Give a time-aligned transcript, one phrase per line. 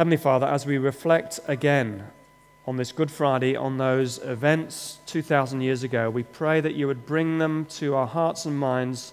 [0.00, 2.06] Heavenly Father, as we reflect again
[2.66, 7.04] on this Good Friday, on those events 2,000 years ago, we pray that you would
[7.04, 9.12] bring them to our hearts and minds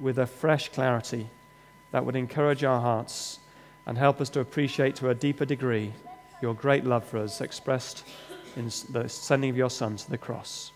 [0.00, 1.28] with a fresh clarity
[1.90, 3.38] that would encourage our hearts
[3.84, 5.92] and help us to appreciate to a deeper degree
[6.40, 8.06] your great love for us expressed
[8.56, 10.72] in the sending of your Son to the cross.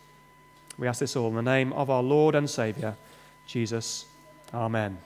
[0.77, 2.99] We ask this all in the name of our Lord and Saviour,
[3.47, 4.05] Jesus.
[4.53, 4.99] Amen.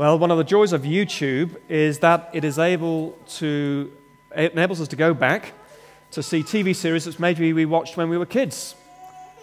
[0.00, 3.92] Well, one of the joys of YouTube is that it is able to,
[4.34, 5.52] it enables us to go back
[6.12, 8.74] to see TV series that maybe we watched when we were kids.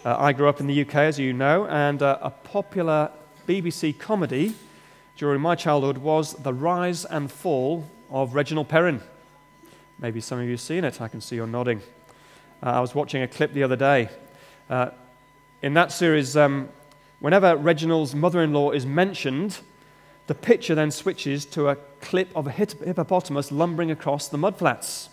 [0.04, 3.12] Uh, I grew up in the UK, as you know, and uh, a popular
[3.46, 4.56] BBC comedy
[5.16, 9.00] during my childhood was The Rise and Fall of Reginald Perrin.
[10.00, 11.00] Maybe some of you have seen it.
[11.00, 11.82] I can see you're nodding.
[12.60, 14.08] Uh, I was watching a clip the other day.
[14.68, 14.90] Uh,
[15.62, 16.68] in that series, um,
[17.20, 19.60] whenever Reginald's mother in law is mentioned,
[20.28, 25.08] the picture then switches to a clip of a hippopotamus lumbering across the mudflats.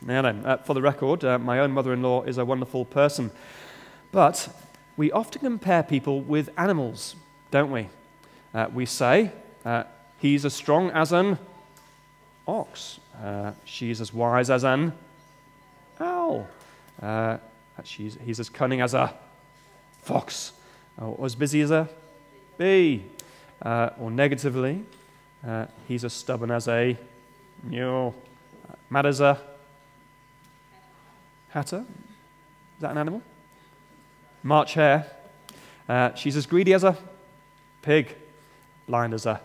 [0.00, 2.86] Now then, uh, for the record, uh, my own mother in law is a wonderful
[2.86, 3.30] person.
[4.10, 4.48] But
[4.96, 7.14] we often compare people with animals,
[7.50, 7.88] don't we?
[8.54, 9.32] Uh, we say,
[9.66, 9.84] uh,
[10.18, 11.38] he's as strong as an
[12.46, 14.94] ox, uh, she's as wise as an
[16.00, 16.48] owl,
[17.02, 17.36] uh,
[17.84, 19.12] he's as cunning as a
[20.00, 20.52] fox,
[20.98, 21.86] or as busy as a
[22.56, 23.04] bee
[23.62, 24.84] uh, or negatively,
[25.46, 26.96] uh, he's as stubborn as a
[27.62, 28.14] mule,
[28.90, 29.38] mad as a
[31.50, 31.84] hatter.
[32.76, 33.22] Is that an animal?
[34.42, 35.06] March hare.
[35.88, 36.96] Uh, she's as greedy as a
[37.82, 38.14] pig,
[38.86, 39.40] blind as a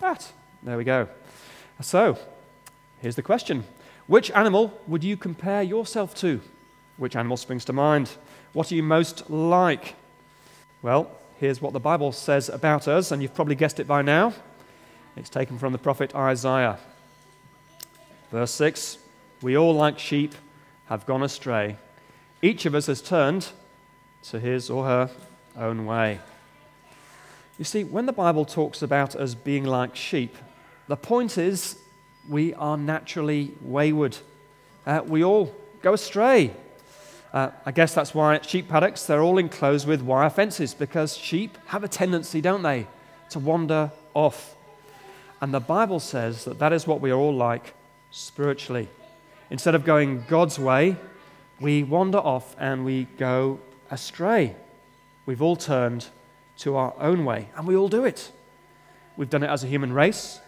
[0.00, 0.32] bat.
[0.62, 1.08] There we go.
[1.80, 2.18] So,
[3.00, 3.64] here's the question
[4.06, 6.40] Which animal would you compare yourself to?
[6.96, 8.10] Which animal springs to mind?
[8.52, 9.94] What are you most like?
[10.80, 14.32] Well, here's what the Bible says about us, and you've probably guessed it by now.
[15.16, 16.78] It's taken from the prophet Isaiah.
[18.30, 18.98] Verse 6
[19.42, 20.34] We all, like sheep,
[20.86, 21.76] have gone astray.
[22.42, 23.48] Each of us has turned
[24.24, 25.10] to his or her
[25.56, 26.20] own way.
[27.58, 30.36] You see, when the Bible talks about us being like sheep,
[30.88, 31.78] the point is
[32.28, 34.18] we are naturally wayward.
[34.84, 36.52] Uh, we all go astray.
[37.32, 41.58] Uh, I guess that's why sheep paddocks, they're all enclosed with wire fences because sheep
[41.66, 42.86] have a tendency, don't they,
[43.30, 44.56] to wander off.
[45.40, 47.74] And the Bible says that that is what we are all like
[48.10, 48.88] spiritually.
[49.50, 50.96] Instead of going God's way,
[51.60, 53.60] we wander off and we go
[53.90, 54.56] astray.
[55.26, 56.06] We've all turned
[56.58, 58.32] to our own way, and we all do it.
[59.16, 60.40] We've done it as a human race,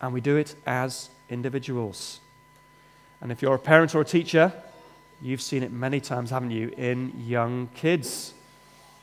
[0.00, 2.20] and we do it as individuals.
[3.20, 4.52] And if you're a parent or a teacher,
[5.22, 8.34] You've seen it many times, haven't you, in young kids.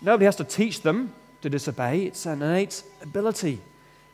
[0.01, 3.59] Nobody has to teach them to disobey, it's an innate ability.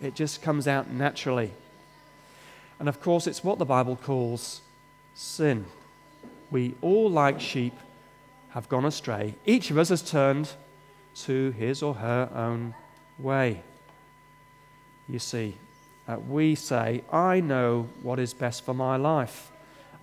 [0.02, 1.52] It just comes out naturally.
[2.80, 4.62] And of course, it's what the Bible calls
[5.16, 5.66] sin.
[6.52, 7.74] We all, like sheep,
[8.50, 9.36] have gone astray.
[9.46, 10.50] Each of us has turned
[11.24, 12.76] to his or her own
[13.18, 13.62] way.
[15.10, 15.56] You see,
[16.08, 19.52] uh, we say, I know what is best for my life.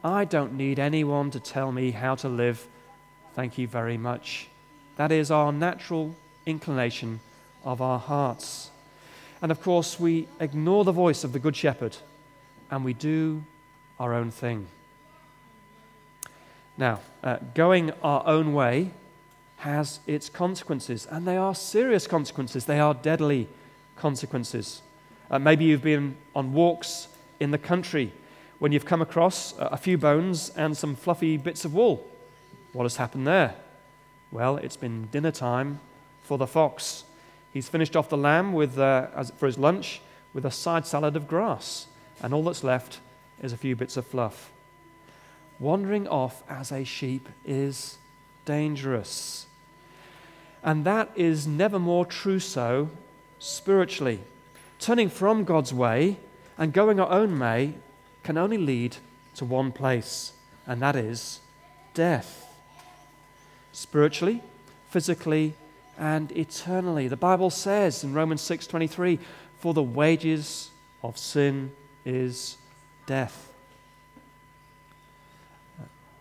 [0.05, 2.69] I don't need anyone to tell me how to live.
[3.33, 4.49] Thank you very much.
[4.97, 7.21] That is our natural inclination
[7.65, 8.71] of our hearts.
[9.41, 11.97] And of course, we ignore the voice of the Good Shepherd
[12.71, 13.45] and we do
[13.99, 14.67] our own thing.
[16.77, 18.91] Now, uh, going our own way
[19.59, 22.67] has its consequences, and they are serious consequences.
[22.67, 23.49] They are deadly
[23.97, 24.83] consequences.
[25.31, 27.09] Uh, maybe you've been on walks
[27.41, 28.13] in the country
[28.65, 32.09] when you've come across a few bones and some fluffy bits of wool.
[32.73, 33.57] What has happened there?
[34.33, 35.81] Well, it's been dinner time
[36.23, 37.05] for the fox.
[37.53, 40.01] He's finished off the lamb with, uh, as, for his lunch
[40.33, 41.89] with a side salad of grass,
[42.23, 43.01] and all that's left
[43.43, 44.51] is a few bits of fluff.
[45.59, 47.99] Wandering off as a sheep is
[48.47, 49.45] dangerous.
[50.63, 52.89] And that is never more true so
[53.39, 54.21] spiritually.
[54.79, 56.17] Turning from God's way
[56.57, 57.75] and going our own way
[58.25, 58.97] can only lead
[59.37, 60.33] to one place,
[60.67, 61.41] and that is
[61.93, 62.49] death.
[63.73, 64.43] Spiritually,
[64.91, 65.55] physically,
[65.99, 67.07] and eternally.
[67.07, 69.21] The Bible says in Romans 6:23,
[69.61, 70.71] "For the wages
[71.03, 71.73] of sin
[72.05, 72.57] is
[73.07, 73.53] death."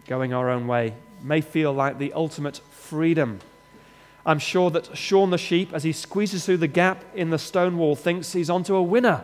[0.05, 3.39] Going our own way may feel like the ultimate freedom.
[4.25, 7.77] I'm sure that Shaun the sheep, as he squeezes through the gap in the stone
[7.77, 9.23] wall, thinks he's onto a winner.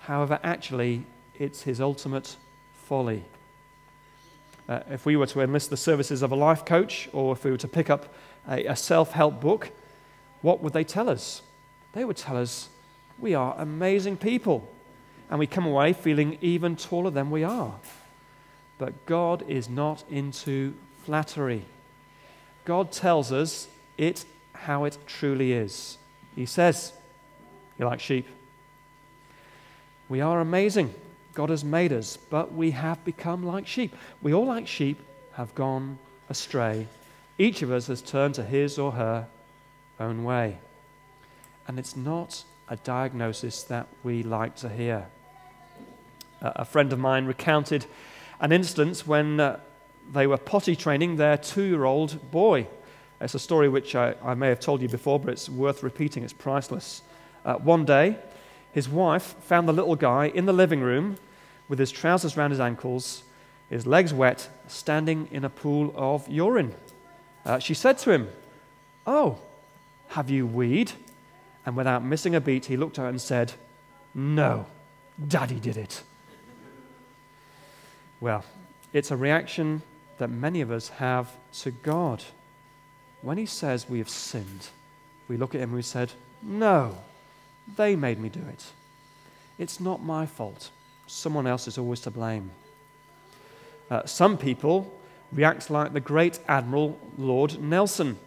[0.00, 1.04] However, actually,
[1.38, 2.36] it's his ultimate
[2.74, 3.24] folly.
[4.68, 7.50] Uh, if we were to enlist the services of a life coach or if we
[7.50, 8.14] were to pick up
[8.48, 9.70] a, a self help book,
[10.40, 11.42] what would they tell us?
[11.92, 12.68] They would tell us
[13.18, 14.68] We are amazing people.
[15.30, 17.74] And we come away feeling even taller than we are.
[18.78, 21.64] But God is not into flattery.
[22.64, 25.98] God tells us it how it truly is.
[26.34, 26.92] He says,
[27.78, 28.26] You're like sheep.
[30.08, 30.94] We are amazing.
[31.34, 33.94] God has made us, but we have become like sheep.
[34.22, 35.00] We all, like sheep,
[35.32, 35.98] have gone
[36.28, 36.86] astray.
[37.38, 39.26] Each of us has turned to his or her
[39.98, 40.58] own way.
[41.66, 45.06] And it's not a diagnosis that we like to hear.
[46.40, 47.86] A friend of mine recounted
[48.40, 49.58] an instance when uh,
[50.12, 52.66] they were potty training their two year old boy.
[53.20, 56.22] It's a story which I, I, may have told you before, but it's worth repeating.
[56.22, 57.02] It's priceless.
[57.44, 58.18] Uh, one day,
[58.72, 61.16] his wife found the little guy in the living room
[61.68, 63.24] with his trousers round his ankles,
[63.70, 66.74] his legs wet, standing in a pool of urine.
[67.44, 68.28] Uh, she said to him,
[69.06, 69.38] Oh,
[70.08, 70.92] have you weed?
[71.66, 73.52] And without missing a beat, he looked at her and said,
[74.14, 74.66] No,
[75.28, 76.02] Daddy did it.
[78.20, 78.44] Well,
[78.92, 79.82] it's a reaction
[80.18, 82.22] that many of us have to God.
[83.22, 84.68] When He says we have sinned,
[85.28, 86.12] we look at Him and we said,
[86.42, 86.98] No,
[87.76, 88.64] they made me do it.
[89.58, 90.70] It's not my fault.
[91.06, 92.50] Someone else is always to blame.
[93.90, 94.92] Uh, some people
[95.32, 98.18] react like the great Admiral Lord Nelson.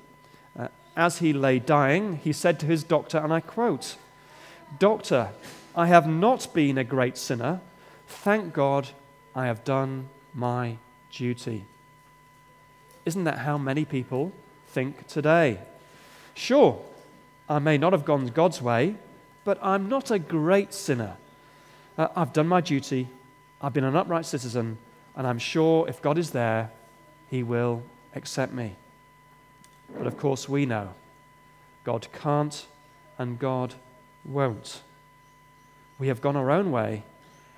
[0.58, 3.96] Uh, as he lay dying, he said to his doctor, and I quote,
[4.80, 5.30] Doctor,
[5.76, 7.62] I have not been a great sinner.
[8.08, 8.90] Thank God
[9.36, 10.78] I have done my
[11.12, 11.66] duty.
[13.06, 14.32] Isn't that how many people
[14.68, 15.60] think today?
[16.34, 16.82] Sure,
[17.50, 18.96] I may not have gone God's way,
[19.44, 21.16] but I'm not a great sinner.
[21.98, 23.08] Uh, I've done my duty,
[23.62, 24.78] I've been an upright citizen,
[25.16, 26.70] and I'm sure if God is there,
[27.30, 27.82] He will
[28.14, 28.76] accept me.
[29.98, 30.94] But of course, we know
[31.84, 32.68] God can't
[33.18, 33.74] and God
[34.24, 34.82] won't.
[35.98, 37.04] We have gone our own way,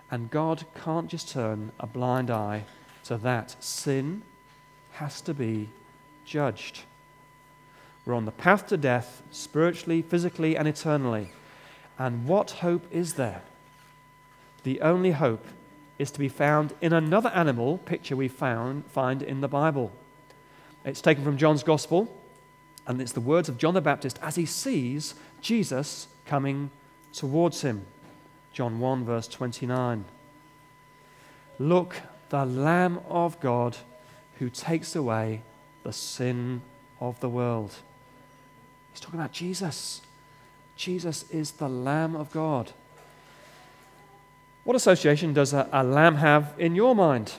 [0.09, 2.63] and God can't just turn a blind eye
[3.05, 3.61] to that.
[3.61, 4.21] Sin
[4.93, 5.69] has to be
[6.23, 6.81] judged.
[8.05, 11.31] We're on the path to death, spiritually, physically, and eternally.
[11.97, 13.41] And what hope is there?
[14.63, 15.45] The only hope
[15.97, 19.91] is to be found in another animal picture we found, find in the Bible.
[20.85, 22.15] It's taken from John's Gospel,
[22.87, 26.71] and it's the words of John the Baptist as he sees Jesus coming
[27.13, 27.85] towards him.
[28.53, 30.05] John 1, verse 29.
[31.59, 31.97] Look,
[32.29, 33.77] the Lamb of God
[34.39, 35.41] who takes away
[35.83, 36.61] the sin
[36.99, 37.75] of the world.
[38.91, 40.01] He's talking about Jesus.
[40.75, 42.71] Jesus is the Lamb of God.
[44.63, 47.33] What association does a, a, lamb have in your mind?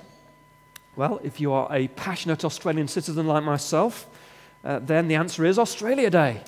[0.97, 4.07] Well, if you are a passionate Australian citizen like myself,
[4.65, 6.43] uh, then the answer is Australia Day.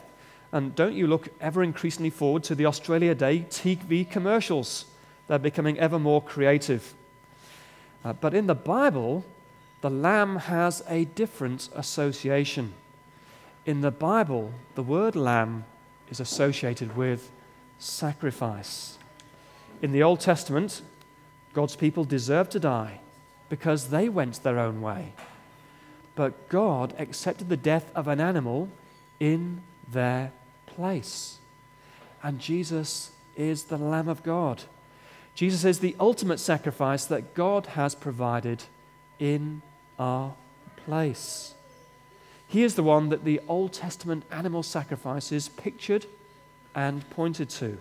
[0.51, 4.87] And don't you look ever increasingly forward to the Australia Day TV commercials?
[5.29, 6.95] They're becoming ever more creative.
[8.05, 9.25] Uh, but in the Bible,
[9.81, 12.75] the lamb has a different association.
[13.65, 15.65] In the Bible, the word lamb
[16.11, 17.31] is associated with
[17.79, 18.99] sacrifice.
[19.83, 20.81] In the Old Testament,
[21.53, 23.01] God's people deserved to die
[23.49, 25.13] because they went their own way.
[26.15, 28.69] But God accepted the death of an animal
[29.19, 30.33] in their
[30.67, 31.39] place.
[32.23, 34.63] And Jesus is the Lamb of God.
[35.35, 38.63] Jesus is the ultimate sacrifice that God has provided
[39.19, 39.63] in
[39.99, 40.35] our
[40.77, 41.55] place.
[42.47, 46.07] He is the one that the Old Testament animal sacrifices pictured
[46.75, 47.79] and pointed to.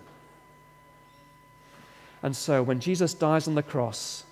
[2.22, 4.24] And so when Jesus dies on the cross,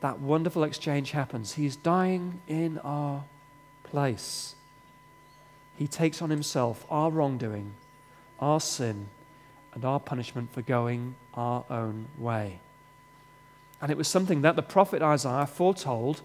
[0.00, 1.54] that wonderful exchange happens.
[1.54, 3.24] He's dying in our
[3.84, 4.54] place.
[5.76, 7.72] He takes on himself our wrongdoing,
[8.38, 9.08] our sin,
[9.74, 12.60] and our punishment for going our own way.
[13.80, 16.22] And it was something that the prophet Isaiah foretold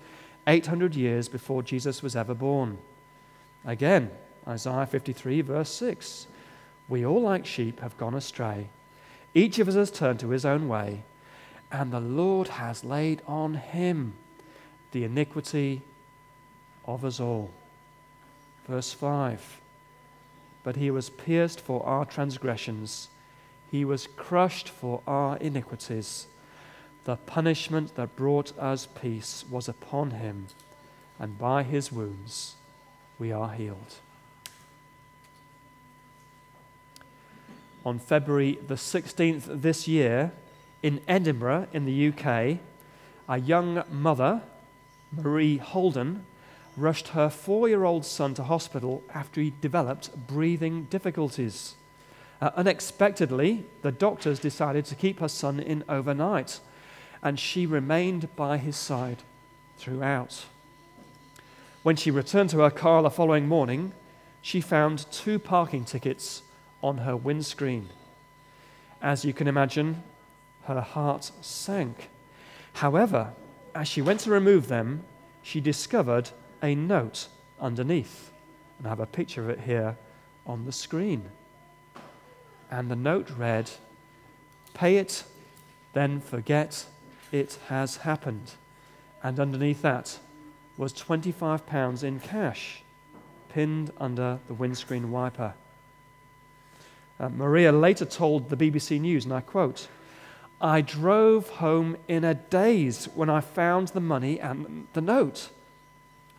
[0.47, 2.77] 800 years before Jesus was ever born.
[3.63, 4.11] Again,
[4.47, 6.27] Isaiah 53, verse 6
[6.87, 8.69] We all, like sheep, have gone astray.
[9.35, 11.03] Each of us has turned to his own way,
[11.71, 14.13] and the Lord has laid on him
[14.91, 15.83] the iniquity
[16.85, 17.51] of us all.
[18.67, 19.61] Verse 5
[20.63, 23.09] But he was pierced for our transgressions
[23.75, 26.27] he was crushed for our iniquities.
[27.03, 30.47] The punishment that brought us peace was upon him,
[31.19, 32.55] and by his wounds
[33.19, 33.95] we are healed.
[37.85, 40.31] On February the 16th this year,
[40.81, 42.57] in Edinburgh, in the UK,
[43.29, 44.41] a young mother,
[45.11, 46.25] Marie Holden,
[46.75, 51.75] rushed her four year old son to hospital after he developed breathing difficulties.
[52.41, 56.59] Uh, unexpectedly, the doctors decided to keep her son in overnight,
[57.21, 59.23] and she remained by his side
[59.77, 60.45] throughout.
[61.83, 63.93] When she returned to her car the following morning,
[64.41, 66.41] she found two parking tickets
[66.85, 67.89] on her windscreen.
[69.01, 70.03] As you can imagine,
[70.65, 72.09] her heart sank.
[72.73, 73.33] However,
[73.73, 75.03] as she went to remove them,
[75.41, 76.29] she discovered
[76.61, 77.27] a note
[77.59, 78.31] underneath.
[78.77, 79.97] And I have a picture of it here
[80.45, 81.23] on the screen.
[82.69, 83.71] And the note read,
[84.75, 85.23] Pay it,
[85.93, 86.85] then forget
[87.31, 88.51] it has happened.
[89.23, 90.19] And underneath that
[90.77, 92.83] was £25 in cash
[93.49, 95.55] pinned under the windscreen wiper.
[97.19, 99.87] Uh, Maria later told the BBC News, and I quote,
[100.59, 105.49] I drove home in a daze when I found the money and the note.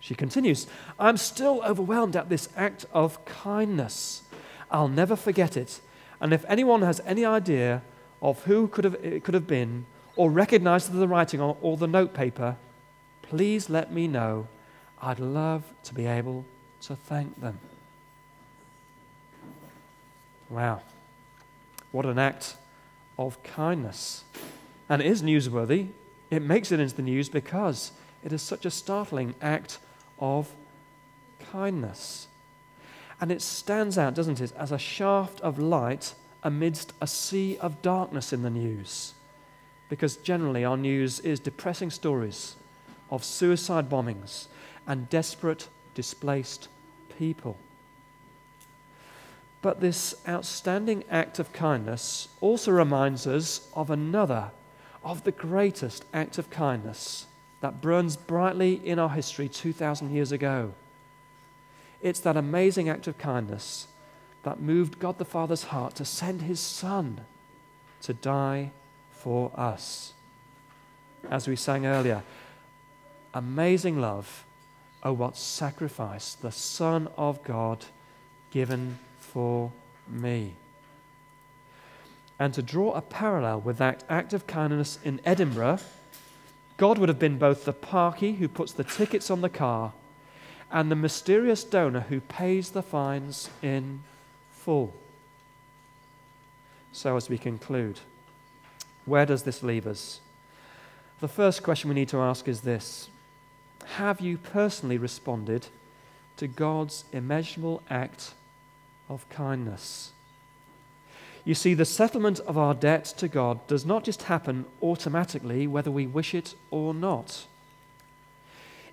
[0.01, 0.67] She continues,
[0.99, 4.23] I'm still overwhelmed at this act of kindness.
[4.71, 5.81] I'll never forget it.
[6.21, 7.83] And if anyone has any idea
[8.23, 11.87] of who could have, it could have been, or recognizes the writing or, or the
[11.87, 12.57] notepaper,
[13.23, 14.49] please let me know.
[15.01, 16.47] I'd love to be able
[16.83, 17.59] to thank them.
[20.49, 20.83] Wow.
[21.93, 22.57] What an act
[23.19, 24.25] of kindness.
[24.89, 25.89] And it is newsworthy.
[26.31, 29.79] It makes it into the news because it is such a startling act
[30.19, 30.53] of
[31.53, 32.29] kindness.
[33.21, 37.83] And it stands out, doesn't it, as a shaft of light amidst a sea of
[37.83, 39.15] darkness in the news.
[39.89, 42.57] Because generally our news is depressing stories
[43.11, 44.47] of suicide bombings
[44.87, 46.69] and desperate, displaced
[47.19, 47.57] people.
[49.67, 54.53] But this outstanding act of kindness also reminds us of another,
[55.03, 57.27] of the greatest act of kindness
[57.63, 60.73] that burns brightly in our history 2,000 years ago.
[62.01, 63.89] It's that amazing act of kindness
[64.45, 67.23] that moved God the Father's heart to send his Son
[68.03, 68.71] to die
[69.11, 70.13] for us.
[71.29, 72.23] As we sang earlier,
[73.35, 74.45] amazing love,
[75.03, 77.85] oh, what sacrifice, the Son of God
[78.53, 79.01] given
[79.37, 79.71] for
[80.09, 80.55] me.
[82.39, 85.81] And to draw a parallel with that act of kindness in Edinburgh,
[86.79, 89.93] God would have been both the parkie who puts the tickets on the car
[90.73, 94.05] and the mysterious donor who pays the fines in
[94.53, 94.95] full.
[96.93, 98.01] So, as we conclude,
[99.05, 100.21] where does this leave us?
[101.21, 103.11] The first question we need to ask is this
[103.97, 105.67] Have you personally responded
[106.39, 108.33] to God's immeasurable act
[109.09, 110.13] of kindness.
[111.45, 115.93] You see, the settlement of our debt to God does not just happen automatically, whether
[115.93, 117.47] we wish it or not.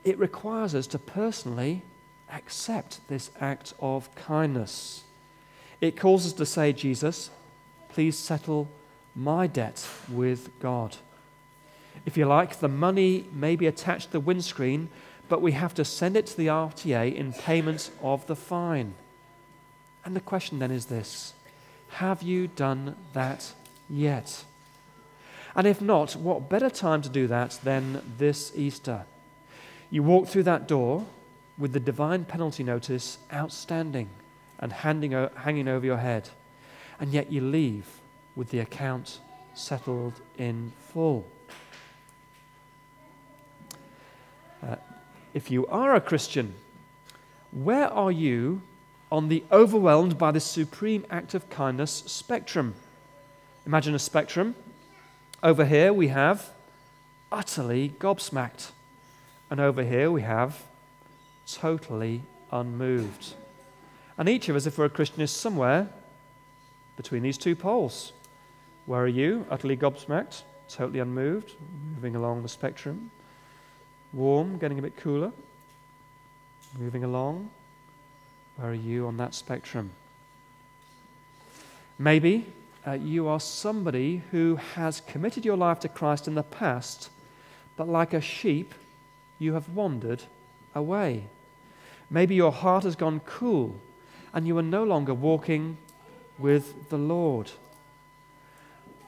[0.03, 1.81] It requires us to personally
[2.31, 5.03] accept this act of kindness.
[5.81, 7.31] It calls us to say, Jesus,
[7.89, 8.67] please settle
[9.15, 10.97] my debt with God.
[12.05, 14.89] If you like, the money may be attached to the windscreen,
[15.29, 18.93] but we have to send it to the RTA in payment of the fine.
[20.05, 21.33] And the question then is this
[21.89, 23.53] Have you done that
[23.89, 24.43] yet?
[25.55, 29.05] And if not, what better time to do that than this Easter?
[29.91, 31.05] You walk through that door
[31.57, 34.09] with the divine penalty notice outstanding
[34.59, 36.29] and handing, hanging over your head,
[36.99, 37.85] and yet you leave
[38.35, 39.19] with the account
[39.53, 41.27] settled in full.
[44.67, 44.77] Uh,
[45.33, 46.55] if you are a Christian,
[47.51, 48.61] where are you
[49.13, 52.73] on the overwhelmed by this supreme act of kindness spectrum.
[53.63, 54.55] Imagine a spectrum.
[55.43, 56.49] Over here we have
[57.31, 58.71] utterly gobsmacked.
[59.51, 60.63] And over here we have
[61.45, 63.35] totally unmoved.
[64.17, 65.89] And each of us, if we're a Christian, is somewhere
[66.97, 68.13] between these two poles.
[68.87, 69.45] Where are you?
[69.51, 71.53] Utterly gobsmacked, totally unmoved,
[71.93, 73.11] moving along the spectrum.
[74.11, 75.31] Warm, getting a bit cooler,
[76.79, 77.51] moving along.
[78.55, 79.91] Where are you on that spectrum?
[81.97, 82.45] Maybe
[82.85, 87.09] uh, you are somebody who has committed your life to Christ in the past,
[87.75, 88.73] but like a sheep,
[89.39, 90.23] you have wandered
[90.75, 91.25] away.
[92.09, 93.79] Maybe your heart has gone cool
[94.33, 95.77] and you are no longer walking
[96.37, 97.51] with the Lord.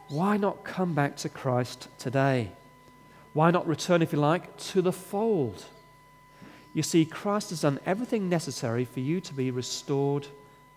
[0.08, 2.52] Why not come back to Christ today?
[3.34, 5.66] Why not return, if you like, to the fold?
[6.76, 10.28] You see, Christ has done everything necessary for you to be restored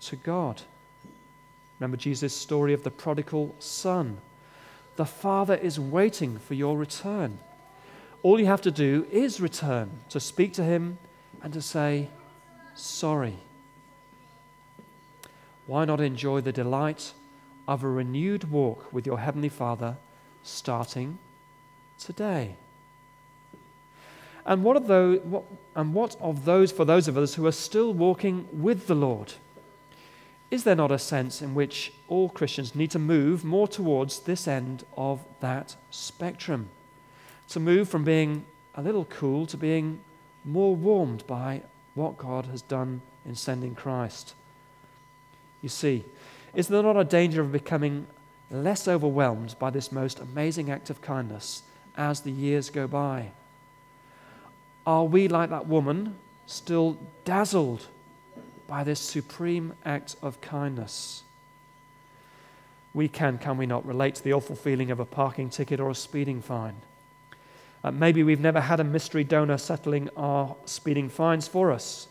[0.02, 0.62] to God.
[1.81, 4.19] Remember Jesus' story of the prodigal son.
[4.95, 7.40] The Father is waiting for your return.
[8.23, 10.99] All you have to do is return, to speak to Him
[11.43, 12.09] and to say,
[12.76, 13.35] Sorry.
[15.67, 17.12] why not enjoy the delight
[17.67, 19.97] of a renewed walk with your Heavenly Father
[20.45, 21.19] starting
[21.99, 22.55] today?
[24.49, 25.45] And what, of those, what,
[25.76, 29.35] and what of those for those of us who are still walking with the Lord?
[30.50, 34.49] Is there not a sense in which all Christians need to move more towards this
[34.49, 36.71] end of that spectrum?
[37.50, 40.00] To move from being a little cool to being
[40.47, 41.61] more warmed by
[41.95, 44.33] what God has done in sending Christ.
[45.61, 46.07] You see,
[46.55, 48.07] is there not a danger of becoming
[48.50, 51.64] less overwhelmed by this most amazing act of kindness
[51.99, 53.33] as the years go by?
[54.88, 56.16] Are we, like that woman,
[56.47, 57.88] still dazzled
[58.66, 61.25] by this supreme act of kindness?
[62.95, 65.90] We can, can we not, relate to the awful feeling of a parking ticket or
[65.90, 66.76] a speeding fine?
[67.85, 72.09] Uh, maybe we've never had a mystery donor settling our speeding fines for us,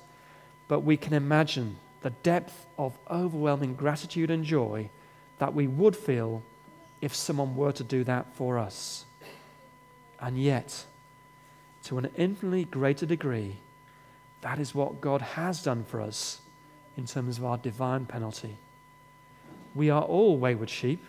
[0.68, 4.88] but we can imagine the depth of overwhelming gratitude and joy
[5.40, 6.44] that we would feel
[7.02, 9.06] if someone were to do that for us.
[10.20, 10.86] And yet,
[11.88, 13.56] to an infinitely greater degree,
[14.42, 16.42] that is what God has done for us
[16.98, 18.58] in terms of our divine penalty.
[19.74, 21.02] We are all wayward sheep,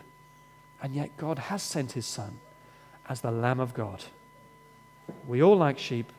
[0.80, 2.38] and yet God has sent his Son
[3.08, 4.04] as the Lamb of God.
[5.26, 6.12] We all, like sheep,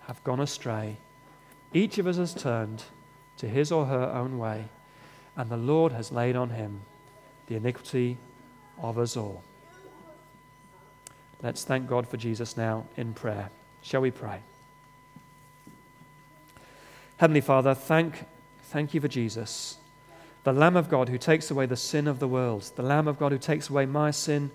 [0.00, 0.98] have gone astray.
[1.72, 2.82] Each of us has turned
[3.38, 4.66] to his or her own way,
[5.36, 6.82] and the Lord has laid on him
[7.46, 8.18] the iniquity
[8.82, 9.42] of us all.
[11.42, 13.48] Let's thank God for Jesus now in prayer.
[13.86, 14.40] Shall we pray?
[17.18, 18.24] Heavenly Father, thank,
[18.64, 19.78] thank you for Jesus,
[20.42, 23.16] the Lamb of God who takes away the sin of the world, the Lamb of
[23.16, 24.50] God who takes away my sin,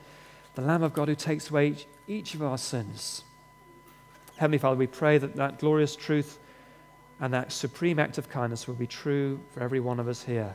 [0.56, 1.78] the Lamb of God who takes away
[2.10, 3.24] each of our sins.
[4.36, 6.38] Heavenly Father, we pray that that glorious truth
[7.22, 10.54] and that supreme act of kindness will be true for every one of us here.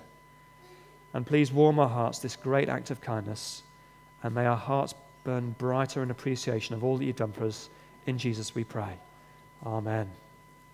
[1.14, 3.62] And please warm our hearts, this great act of kindness,
[4.22, 4.92] and may our hearts
[5.24, 7.70] burn brighter in appreciation of all that you've done for us
[8.06, 8.98] in Jesus, we pray.
[9.64, 10.10] Amen.